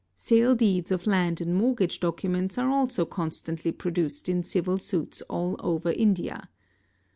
'Sale 0.15 0.55
deeds 0.55 0.89
of 0.91 1.05
land 1.05 1.39
and 1.41 1.53
mortgage 1.55 1.99
documents 1.99 2.57
are 2.57 2.71
also 2.71 3.05
constantly 3.05 3.71
produced 3.71 4.27
in 4.27 4.41
civil 4.41 4.79
suits 4.79 5.21
all 5.29 5.55
over 5.59 5.91
India. 5.91 6.49